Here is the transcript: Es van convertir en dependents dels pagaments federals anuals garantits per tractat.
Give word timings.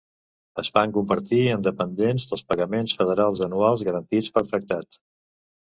Es 0.61 0.69
van 0.77 0.95
convertir 0.95 1.41
en 1.57 1.65
dependents 1.67 2.25
dels 2.33 2.43
pagaments 2.53 2.97
federals 3.03 3.45
anuals 3.51 3.87
garantits 3.91 4.33
per 4.39 4.47
tractat. 4.51 5.03